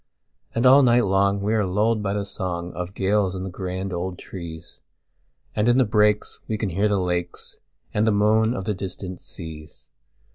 And 0.55 0.65
all 0.65 0.81
night 0.81 1.05
long 1.05 1.41
we 1.41 1.53
are 1.53 1.63
lulled 1.63 2.01
by 2.01 2.13
the 2.15 2.21
songOf 2.23 2.95
gales 2.95 3.35
in 3.35 3.43
the 3.43 3.51
grand 3.51 3.93
old 3.93 4.17
trees; 4.17 4.79
And 5.55 5.69
in 5.69 5.77
the 5.77 5.85
breaks 5.85 6.39
we 6.47 6.57
can 6.57 6.69
hear 6.69 6.87
the 6.87 6.97
lakesAnd 6.97 7.59
the 8.05 8.11
moan 8.11 8.55
of 8.55 8.65
the 8.65 8.73
distant 8.73 9.19
seas. 9.19 9.91